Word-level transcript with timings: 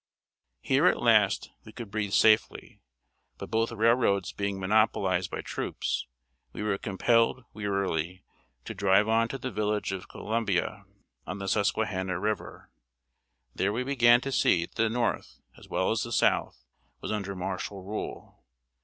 ]Here, 0.61 0.87
at 0.87 0.99
last, 0.99 1.51
we 1.63 1.71
could 1.73 1.91
breathe 1.91 2.15
freely. 2.15 2.81
But 3.37 3.51
both 3.51 3.71
railroads 3.71 4.31
being 4.31 4.59
monopolized 4.59 5.29
by 5.29 5.41
troops, 5.41 6.07
we 6.53 6.63
were 6.63 6.79
compelled, 6.79 7.43
wearily, 7.53 8.23
to 8.65 8.73
drive 8.73 9.07
on 9.07 9.27
to 9.27 9.37
the 9.37 9.51
village 9.51 9.91
of 9.91 10.07
Columbia, 10.09 10.85
on 11.27 11.37
the 11.37 11.47
Susquehanna 11.47 12.19
river. 12.19 12.71
There 13.53 13.71
we 13.71 13.83
began 13.83 14.21
to 14.21 14.31
see 14.31 14.65
that 14.65 14.73
the 14.73 14.89
North, 14.89 15.39
as 15.55 15.69
well 15.69 15.91
as 15.91 16.01
the 16.01 16.11
South, 16.11 16.65
was 16.99 17.11
under 17.11 17.35
martial 17.35 17.83
rule. 17.83 18.43